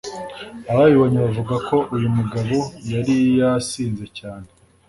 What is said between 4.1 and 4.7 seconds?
cyane